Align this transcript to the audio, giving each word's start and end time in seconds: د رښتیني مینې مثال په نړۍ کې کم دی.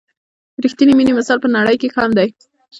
د 0.55 0.59
رښتیني 0.65 0.93
مینې 0.97 1.13
مثال 1.19 1.37
په 1.41 1.49
نړۍ 1.57 1.75
کې 1.81 1.89
کم 1.95 2.09
دی. 2.17 2.29